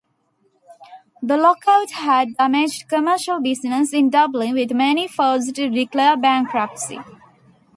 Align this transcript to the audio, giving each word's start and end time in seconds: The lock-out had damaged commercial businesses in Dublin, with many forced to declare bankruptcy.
The 1.21 1.37
lock-out 1.37 1.91
had 1.91 2.35
damaged 2.35 2.87
commercial 2.89 3.39
businesses 3.39 3.93
in 3.93 4.09
Dublin, 4.09 4.53
with 4.55 4.71
many 4.71 5.07
forced 5.07 5.53
to 5.53 5.69
declare 5.69 6.17
bankruptcy. 6.17 6.99